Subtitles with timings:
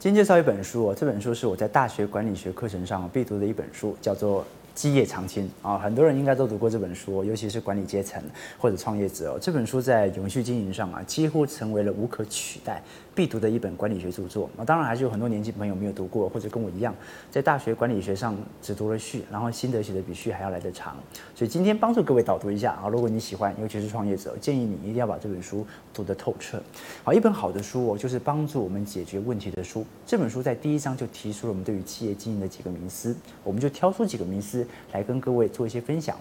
[0.00, 4.42] 今天介绍一本书哦，这本书是我在大学管理学课程上必读的一本书，叫做。
[4.72, 8.22] 基业长青啊，很多人应该都读过这本书，尤其是管理阶层
[8.56, 9.38] 或者创业者哦。
[9.38, 12.80] 这本书在永续经营上啊，几乎成为了无可取代、
[13.20, 14.64] 必读的一本管理学著作啊。
[14.64, 16.94] 当然，还是有很多年轻朋友没有读过，或者跟我一样，
[17.30, 20.96] 在大学管理学上只读了序，然后心得写的比序还要来得长。
[21.34, 26.62] 所以今天帮助各位导读一下啊，如果你喜欢，尤其是创业者，建议你一定要把这本书读得透彻。
[27.04, 29.84] 好，一本好的书哦，就是帮助我们解决问题的书。
[30.06, 33.14] 这本书在第一章就提出了我们对于企业经营的几个迷思，
[33.44, 34.66] 我们就挑出几个迷思。
[34.92, 36.16] 来跟各位做一些分享。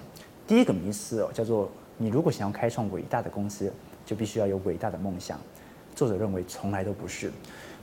[0.46, 3.72] 第一个迷思哦，叫做你如果想要开创伟大的公司，
[4.06, 5.40] 就必须要有伟大的梦想。
[6.00, 7.30] 作者认为从来都不是，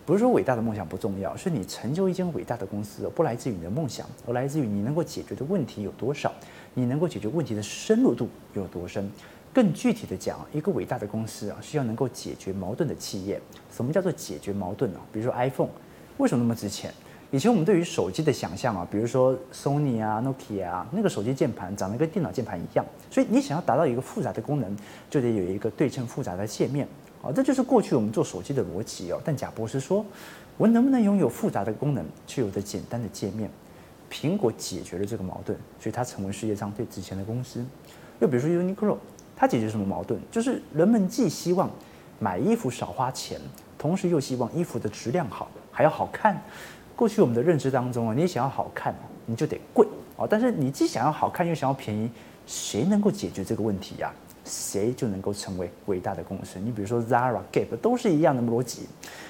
[0.07, 6.33] 不是说伟大的梦想不重要，是你成就一间伟大的公司，不来自于你的梦想，而来自于你能够解决的问题有多少，
[6.73, 9.07] 你能够解决问题的深入度有多深。
[9.53, 13.39] 更具体的讲，一个伟大的公司啊，需要能够解决矛盾的企业。
[13.71, 15.01] 什么叫做解决矛盾呢？
[15.13, 15.69] 比如说 iPhone，
[16.17, 16.91] 为什么那么值钱？
[17.33, 24.77] 以前我们对于手机的想象啊，比如说 Sony 啊、Nokia 啊，那个手机键盘长得跟电脑键盘一样，所以你想要达到一个复杂的功能，
[25.11, 26.87] 就得有一个对称复杂的界面。
[27.23, 29.21] 啊，这就是过去我们做手机的逻辑哦。
[29.25, 30.07] 但贾博士说，
[30.57, 33.51] 我能不能拥有复杂的功能，却有着简单的界面？
[34.09, 37.65] 苹果解决了这个矛盾，所以它成为世界上最值钱的公司。
[38.21, 38.99] 又比如说 Uniqlo，
[39.35, 40.21] 它解决什么矛盾？
[40.31, 41.69] 就是人们既希望
[42.21, 43.41] 买衣服少花钱，
[43.77, 46.41] 同时又希望衣服的质量好，还要好看。
[46.97, 48.95] 过去我们的认知当中啊，你想要好看，
[49.27, 50.27] 你就得贵啊。
[50.29, 52.11] 但是你既想要好看又想要便宜，
[52.47, 54.11] 谁能够解决这个问题呀？
[54.45, 56.59] 谁就能够成为伟大的公司。
[56.59, 58.87] 你比如说 Zara、Gap 都是一样的逻辑。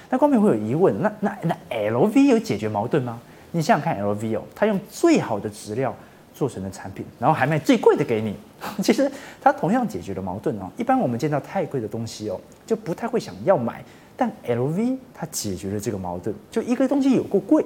[0.09, 3.19] 那光明会有疑问，那那那 LV 有解决矛盾吗？
[3.51, 5.93] 你想想看，LV 哦，它用最好的质料
[6.33, 8.35] 做成的产品，然后还卖最贵的给你。
[8.83, 10.69] 其实它同样解决了矛盾哦。
[10.77, 13.83] 一般我们见到太贵的东西哦，就不太会想要买。
[14.17, 17.63] 但 LV 它解决了这个矛盾，就一个东西有够贵，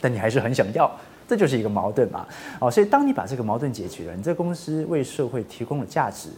[0.00, 0.90] 但你还是很想要，
[1.26, 2.26] 这就是一个矛盾嘛。
[2.60, 6.28] 哦，所以当你把这个矛盾解决了，你这个公司为社会提供了价值，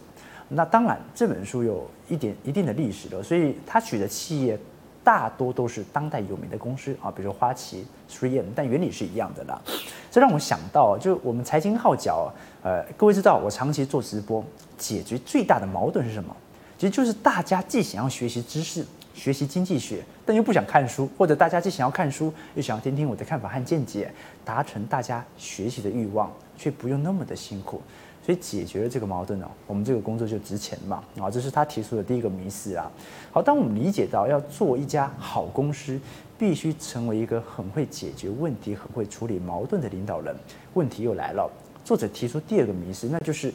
[0.47, 4.57] 那当然这本书有一点一定的历史了，所以他取的企业
[5.03, 9.61] 大多都是当代有名的公司啊，比如说花旗、3M，但原理是一样的啦。
[10.09, 12.31] 这让我想到，就我们财经号角，
[12.63, 14.41] 呃，各位知道我长期做直播，
[14.77, 16.33] 解决最大的矛盾是什么？
[16.77, 18.85] 其实就是大家既想要学习知识。
[19.13, 24.11] 学习经济学，但又不想看书，或者大家既想要看书，又想要听听我的看法和见解，
[24.43, 27.81] 达成大家学习的欲望，却不用那么的辛苦，
[28.25, 32.91] 所以解决了这个矛盾呢，我们这个工作就值钱嘛啊，这是他提出的第一个迷思啊。
[33.31, 35.99] 好，当我们理解到要做一家好公司，
[36.37, 40.35] 必须成为一个很会解决问题、很会处理矛盾的领导人，
[40.73, 41.49] 问题又来了。
[41.85, 43.53] 作者提出第二个迷思，那就是。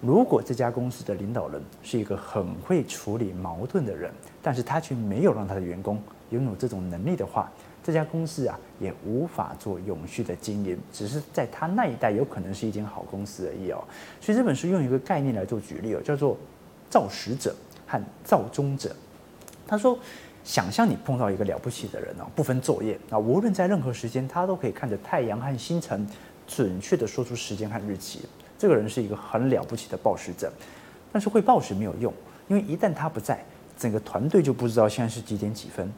[0.00, 4.12] 如果这家公司的领导人是一个很会处理矛盾的人，
[4.42, 7.50] 但是他却没有让他的员工拥有这种能力的话，
[7.82, 13.82] 这家公司啊也无法做永续的经营，只是在他那一代有可能是一间好公司而已哦。
[14.20, 16.36] 所以这本书用一个概念来做举例哦，叫做
[16.90, 17.54] 造时者
[17.86, 18.94] 和造终者。
[19.66, 19.98] 他说，
[20.44, 26.06] 想象你碰到一个了不起的人哦，不分昼夜啊，无论在任何时间，他都可以看着太阳和星辰，
[26.46, 28.20] 准确地说出时间和日期。
[28.58, 30.52] 这个人是一个很了不起的报时者，
[31.12, 32.12] 但是会报时没有用，
[32.48, 33.44] 因为一旦他不在，
[33.76, 35.92] 整个团队就不知道现在是几点几分，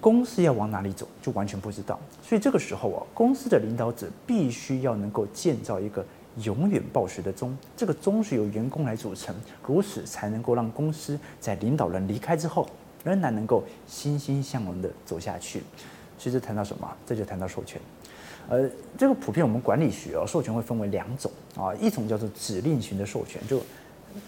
[0.00, 1.98] 公司要往哪里走就完全不知道。
[2.22, 6.04] 所以这个时候啊，公司的领导者必须要能够建造一个
[6.42, 9.34] 永远报时的钟，这个钟是由员工来组成，
[9.66, 12.66] 如此才能够让公司在领导人离开之后，
[13.04, 15.62] 仍然能够欣欣向荣地走下去。
[16.16, 16.88] 所以这谈到什么？
[17.04, 17.80] 这就谈到授权。
[18.48, 18.68] 呃，
[18.98, 23.62] 这个普遍我们管理学啊，授权会分为两种啊，一种叫做指令型的授权，就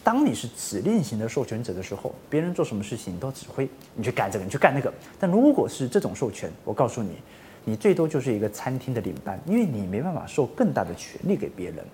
[0.05, 4.93] 当你是指令型的授权者的时候，别人做什么事情你都指挥，你去干这个，你去干那个。
[5.19, 7.17] 但如果是这种授权，我告诉你，
[7.65, 11.84] 你最多就是一个餐厅的领班，因为你没办法授更大的权利给别人。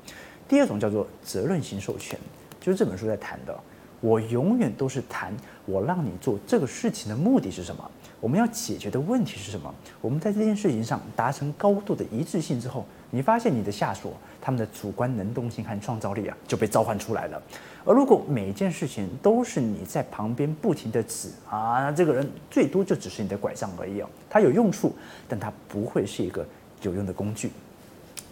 [0.46, 2.18] 第二种叫做责任型授权，
[2.60, 3.58] 就是这本书在谈的，
[4.00, 5.34] 我永远都是谈
[5.66, 7.90] 我让你做这个事情的目的是什么。
[8.20, 9.72] 我们要解决的问题是什么？
[10.00, 17.40] 我们在这件事情上达成高度的一致性之后，你发现你的下属他们的主观能动性和创造力啊就被召唤出来了。
[17.84, 24.08] 而如果每一件事情都是你在旁边不停地指啊，这个人最多就只是你的拐杖而已哦。
[24.28, 24.92] 他有用处，
[25.28, 26.44] 但他不会是一个
[26.82, 27.52] 有用的工具。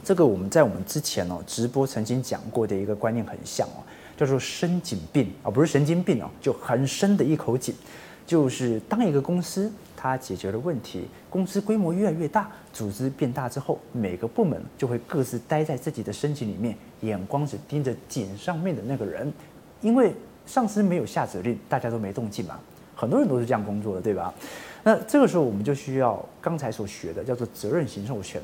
[0.02, 3.86] 这个我们在我们之前哦直播曾经讲过的一个观念很像哦，
[4.16, 7.74] 叫做深井病啊，不是神经病哦，就很深的一口井。
[8.26, 19.32] 就是当一个公司它解决了问题，公司规模越来越大，组织变大之后，每个部门就会各自待在自己的深井里面，眼光只盯着井上面的那个人，
[19.80, 20.12] 因为
[20.44, 22.58] 上司没有下指令，大家都没动静嘛。
[22.96, 24.34] 很多人都是这样工作的，对吧？
[24.86, 28.40] 那这个时候我们就需要刚才所学的叫做责任型授权。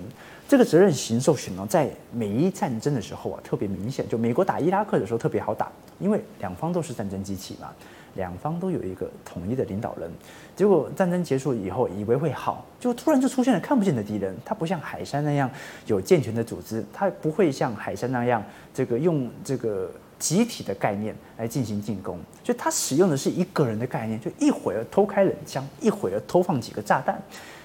[0.48, 4.08] 这个责任型授权呢，在美伊战争的时候啊，特别明显。
[4.08, 7.68] 就美国打伊拉克的时候特别好打，因为两方都是战争机器嘛，
[8.16, 10.10] 两方都有一个统一的领导人。
[10.56, 14.36] 结果战争结束以后，以为会好，就突然就出现了看不见的敌人。
[14.44, 15.48] 他不像海山那样
[15.86, 18.42] 有健全的组织，他不会像海山那样
[18.74, 19.88] 这个用这个
[20.22, 22.16] 集体的概念来进行进攻。
[22.44, 27.20] 所以他使用的是一个人的概念，就一会儿偷开冷枪，一会儿偷放几个炸弹。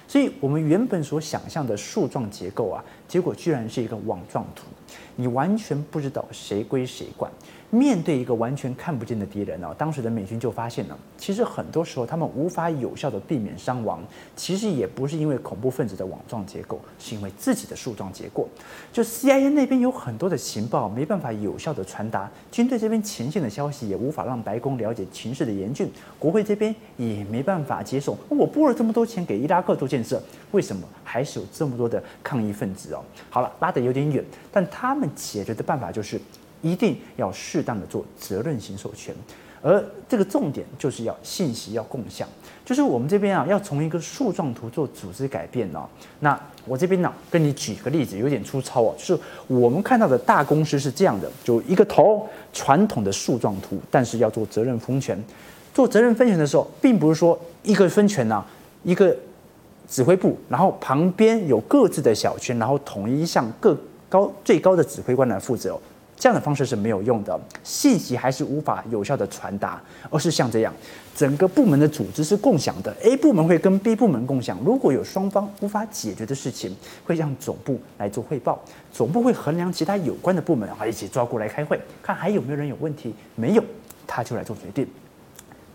[0.07, 4.65] 所以我们原本所想象的树状结构啊，结果居然是一个网状图，
[5.15, 7.31] 你完全不知道谁归谁管。
[7.69, 14.01] 面对一个完全看不见的敌人呢，当时的美军就发现了，其实很多时候他们无法有效地避免伤亡，
[14.37, 18.47] 其实也不是因为恐怖分子的网状结构，是因为自己的树状结构。
[18.93, 28.17] 就 CIA 那边有很多的情报没办法有效地传达，军队这边前线的消息也无法让白宫了解情势的严峻，国会这边也没办法接受。
[28.29, 32.96] 我拨了这么多钱给伊拉克做建设，为什么还是有这么多的抗议分子哦？
[33.29, 36.19] 好了，拉得有点远，但他们解决的办法就是。
[36.63, 39.13] 一定要适当的做责任型授权，
[39.61, 42.27] 而这个重点就是要信息要共享，
[42.65, 45.87] 就是我们这边啊要从一个树状图做组织改变哦。
[46.21, 55.23] 那我这边呢跟你举个例子，有点粗糙哦，就是我们看到的大公司是这样的，就一个头传统的树状图，但是要做责任分权。
[55.75, 58.43] 做责任分权的时候，并不是说一个分权呢，
[58.83, 59.15] 一个
[59.89, 63.77] 指挥部，然后旁边有各自的小圈，然后统一向各
[64.09, 65.79] 高最高的指挥官来负责。
[66.19, 69.79] 这样的方式是没有用的，信息还是无法有效的传达，
[70.09, 70.73] 而是像这样，
[71.15, 76.75] 整个部门的组织是共享的，A 部门会跟 B 部门共享，如果有双方无法解决的事情，
[77.05, 78.59] 会向总部来做汇报，
[78.91, 83.63] 总部会衡量其他有关的部门啊，一起抓过来开会，看还有没有人有问题，没有，
[84.07, 84.87] 他就来做决定，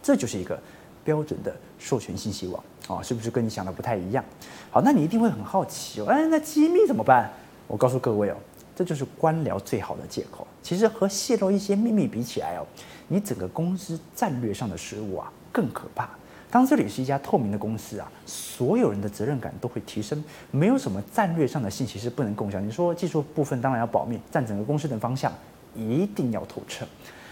[0.03, 0.59] 这就是一个
[1.05, 2.61] 标准的授权信息网
[2.97, 4.25] 啊，是不是跟你想的不太一样？
[4.71, 7.31] 好，那你一定会很好奇哦，哎，那机密怎么办？
[7.67, 8.37] 我告诉各位哦。
[8.75, 10.47] 这就是官僚最好的借口。
[10.63, 12.67] 其实和泄露一些秘密比起来哦，
[13.09, 16.09] 你整个公司战略上的失误啊更可怕。
[16.51, 22.67] 当这里是一家透明的公司啊，所有人的责任感都会提升，没有什么战略上的信息是不能共享。
[22.67, 25.31] 你说技术部分当然要保密，但整个公司的方向
[25.75, 26.87] 一定要透彻。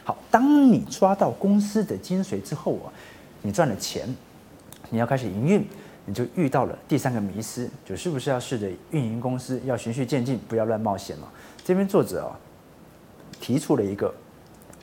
[0.04, 2.92] 好，当你抓到公司的精髓之后啊，
[3.40, 4.14] 你赚了钱，
[4.90, 5.66] 你要开始营运。
[6.06, 11.32] 你就遇到了第三个迷思，就是不是要试着运营公司，要循序渐进，不要乱冒险了。
[11.62, 12.34] 这边作者啊
[13.38, 14.12] 提出了一个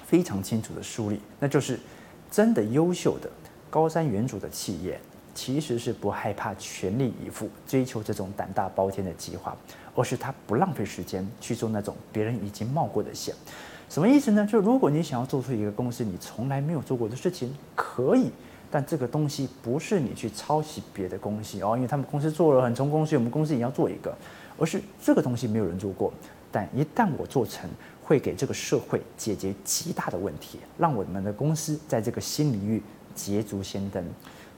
[0.05, 1.77] 非常清楚的梳理，那就是
[2.31, 3.29] 真的优秀的
[3.69, 4.97] 高瞻远瞩的企业，
[5.33, 9.57] 其实是不害怕全力以赴追求这种胆大包天的计划，
[9.95, 13.35] 而是他不浪费时间去做那种别人已经冒过的险。
[13.89, 14.45] 什么意思呢？
[14.45, 18.31] 就如果你想要做出一个公司你从来没有做过的事情，可以。
[18.69, 24.15] 但这个东西不是你去抄袭别的公司哦，因为他们公司做了很成功，所以我们公司也要做一个。
[24.59, 26.11] 而是这个东西没有人做过，
[26.51, 27.69] 但一旦我做成，
[28.03, 32.81] 会给这个社会解决极大的问题，让我们的公司在这个新领域
[33.13, 34.03] 捷足先登。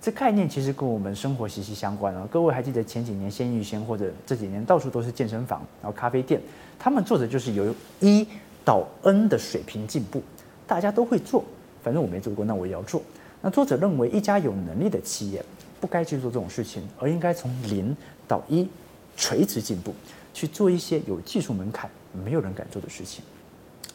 [0.01, 2.25] 这概念其实跟我们生活息息相关啊。
[2.31, 6.39] 各位还记得前几年鲜芋仙或者这几年到处都是健身房，然后咖啡店，
[6.79, 8.25] 他们做的就是由一
[8.63, 10.23] 到 N 的水平进步，
[10.65, 11.43] 大家都会做，
[11.83, 13.01] 反正我没做过，那我也要做。
[13.41, 15.43] 那作者认为，一家有能力的企业
[15.79, 17.95] 不该去做这种事情，而应该从零
[18.27, 18.67] 到一
[19.15, 19.93] 垂直进步，
[20.33, 21.89] 去做一些有技术门槛、
[22.25, 23.23] 没有人敢做的事情。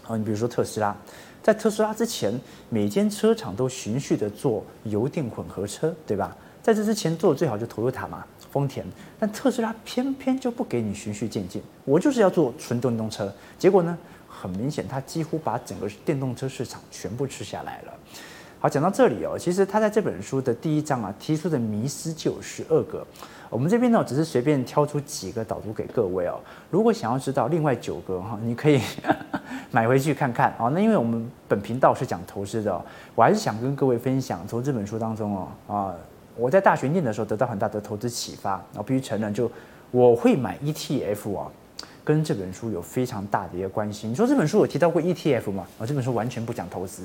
[0.02, 0.96] 好，你比如说特斯拉，
[1.42, 2.38] 在特斯拉之前，
[2.70, 6.36] 每间车厂都循序的做油电混合车，对吧？
[6.62, 8.86] 在这之前做的最好就 Toyota 嘛，丰田。
[9.18, 13.30] 但特斯拉偏偏就不给你循序渐进，我就是要做纯电动车。
[13.58, 13.96] 结果呢，
[14.26, 17.94] 很明显，它几乎把整个电动车市场全部吃下来了。
[18.64, 23.06] 好，讲到这里哦，其实他在这本书的第一章啊提出的迷思就有十二个，
[23.50, 26.40] 我们这边呢只是随便挑出几个导读给各位哦。
[26.70, 28.80] 如果想要知道另外九个哈，你可以
[29.70, 30.70] 买回去看看啊。
[30.72, 32.82] 那因为我们本频道是讲投资的，
[33.14, 35.94] 我还是想跟各位分享从这本书当中哦啊，
[36.34, 39.52] 我在大学念的时候得到很大的投资启发，我必须承认，就
[39.90, 41.48] 我会买 ETF 啊，
[42.02, 44.08] 跟这本书有非常大的一个关系。
[44.08, 45.66] 你说这本书有提到过 ETF 吗？
[45.78, 47.02] 啊，这本书完全不讲投资。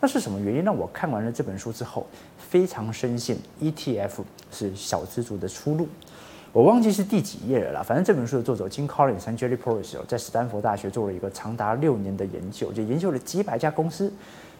[0.00, 2.06] 那是什么原因让我看完了这本书之后，
[2.38, 5.88] 非常深信 ETF 是小资族的出路？
[6.52, 7.82] 我忘记是第几页了啦。
[7.82, 14.12] 反正这本书的作者 Jim Collins 和 Jerry Porges 在斯丹佛大学做了一个长达六年的研究，就研究了几百家公司，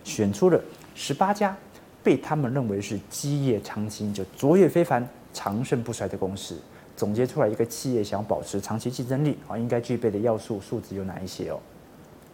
[0.05, 0.61] 选出了
[0.95, 1.57] 十八家
[2.03, 6.61] 被他们认为是基业长青、就卓越非凡、长盛不衰的公司，
[6.97, 11.61] 总结出来一个企业想保持长期竞争力啊，应该具备的要素素质有哪一些哦？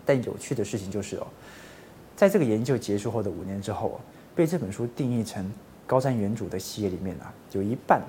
[0.06, 1.26] 但有趣的事情就是哦。
[2.16, 4.00] 在这个研究结束后的五年之后，
[4.34, 5.50] 被这本书定义成
[5.86, 8.00] 高瞻远瞩的系列里面啊，有一半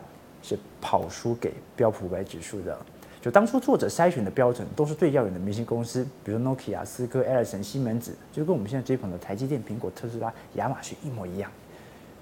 [0.42, 2.78] 是跑输给标普五百指数的。
[3.22, 11.50] 就当初作者筛选的标准都是最耀眼的明星公司，比如 Nokia、思科、艾尔森、西门子，就跟我们现在追捧的台积电、苹果、特斯拉、亚马逊一模一样。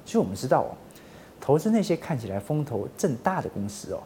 [0.06, 0.72] 其实我们知道哦，
[1.42, 4.02] 投资那些看起来风头正大的公司哦，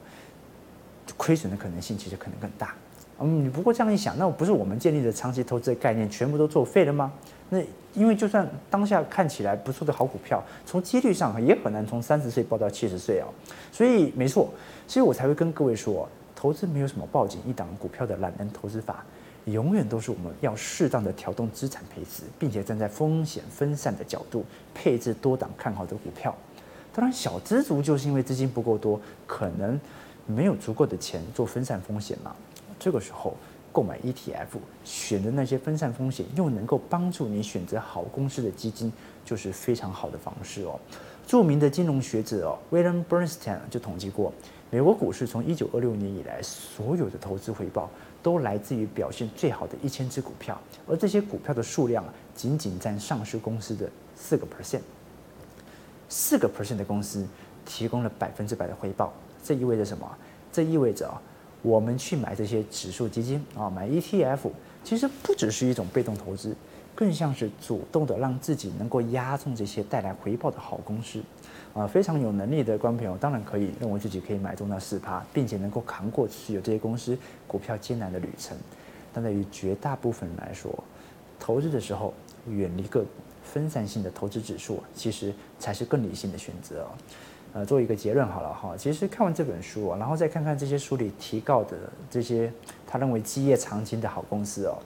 [1.17, 2.73] 亏损的可能性其实可能更大。
[3.19, 7.13] 嗯，你不过这样一想，那不是我们建立的长期投资的概念全部都作废了吗？
[7.49, 7.59] 那
[7.93, 13.27] 因为就算当下看起来不错的好股票，从几率上也很难从三十岁抱到七十岁哦。
[13.71, 14.49] 所以没错，
[14.87, 16.07] 所以我才会跟各位说。
[16.39, 19.03] 投资没有什么抱紧一档股票的懒人投资法，
[19.45, 26.35] 永远都是我们要适当的调动资产配置，并且站在风险分散的角度配置多档看好的股票。
[26.93, 29.79] 当然，小资族就是因为资金不够多，可能
[30.27, 32.35] 没有足够的钱做分散风险嘛。
[32.77, 33.35] 这个时候
[33.77, 38.91] 购买 ETF，选择那些分散风险又能够帮助你选择好公司的基金，
[39.23, 40.79] 就是非常好的方式哦。
[41.27, 44.33] 著名的金融学者哦，William Bernstein 就统计过。
[44.71, 47.87] 美国股市从一九二六年以来，所有的投资回报
[48.23, 52.03] 都来自于表现最好的一千只股票，而这些股票的数量，
[52.33, 54.81] 仅仅占上市公司的四个 percent。
[56.09, 57.27] 四个 percent 的公司
[57.63, 60.17] 提供了百分之百的回报，这意味着什么？
[60.51, 61.21] 这意味着啊，
[61.67, 64.49] 我们去买这些指数基金啊，买 ETF，
[64.85, 66.55] 其实不只是一种被动投资，
[66.95, 71.21] 更像是主动的让自己能够押中这些带来回报的好公司。
[71.73, 78.57] 啊，非常有能力的观众朋友当然可以认为自己可以买中那四趴，并且能够扛过持有这些公司股票艰难的旅程。
[79.13, 80.73] 但对于绝大部分人来说，
[81.37, 82.13] 投资的时候
[82.47, 83.05] 远离个，
[83.43, 86.87] 分散性的投资指数，其实才是更理性的选择。
[87.53, 91.77] 呃，做一个结论好了哈，其实看完这本书，然后再看看这些书里提到的
[92.09, 92.51] 这些
[92.85, 94.77] 他认为基业长青的好公司哦，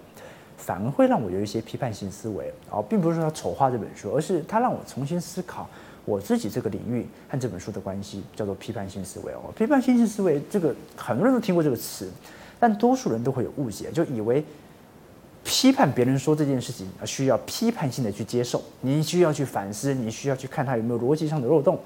[0.58, 5.68] 反而会让我有一些批判性思维哦，并不是说他丑化这本书，而是他让我重新思考。
[6.04, 12.10] 我自己这个领域和这本书的关系叫做批判性思维哦，批判性思维这个很多人都听过这个词，
[12.60, 14.44] 但多数人都会有误解，就以为
[15.44, 21.80] 批判别人说这件事情需要批判性的去接受，你需要去反思，你需要去看它有没有逻辑上的漏洞。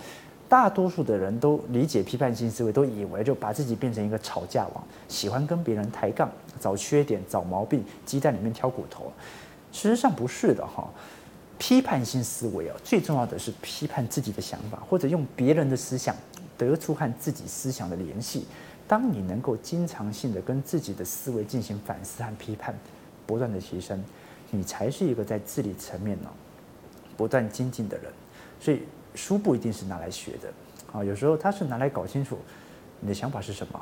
[0.48, 9.12] 大多数的人都理解批判性思维，都以为就把自己变成一个吵架王，喜欢跟别人抬杠，找缺点、找毛病，鸡蛋里面挑骨头。
[9.72, 10.88] 事实上不是的哈。
[11.58, 16.14] 批判性思维啊，最重要的是批判自己的想法，或者用别人的思想
[16.58, 18.46] 得出和自己思想的联系。
[18.86, 22.78] 当你能够经常性的跟自己的思维进行反思和批判，
[23.26, 24.04] 不断的提升，
[24.52, 26.30] 你才是一个在智力层面呢
[27.16, 28.12] 不断精进的人。
[28.60, 28.82] 所以
[29.16, 30.54] 书不一定是拿来学的
[30.92, 32.38] 啊，有时候它是拿来搞清楚
[33.00, 33.82] 你的想法是什么。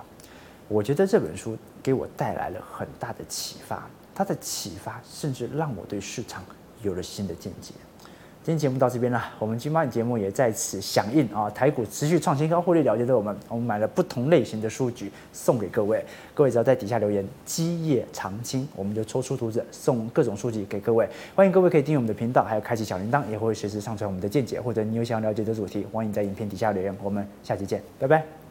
[0.67, 6.43] 我觉得这本书给我带来了很大的启发，它的启发甚至让我对市场。
[6.81, 7.73] 有了新的见解。
[8.43, 16.03] 今天节目到这边了，我们金马节目也在此响应啊，台股持续创新高，获利了结的我们，我们买了不同类型的书籍送给各位。
[16.33, 21.07] 各位只要在底下留言“基业长青”，我们就抽出图纸送各种书籍给各位。
[21.33, 26.93] 欢迎各位可以订阅我们的频道，还有开启小铃铛，也会随时上传我们的见解，或者你有想要了解的主题，欢迎在影片底下留言。
[27.01, 28.42] 我们下期见，拜拜。